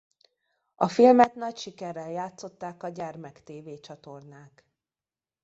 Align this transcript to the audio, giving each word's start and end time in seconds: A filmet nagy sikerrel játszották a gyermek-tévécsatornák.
A 0.75 0.87
filmet 0.87 1.35
nagy 1.35 1.57
sikerrel 1.57 2.11
játszották 2.11 2.83
a 2.83 2.89
gyermek-tévécsatornák. 2.89 4.65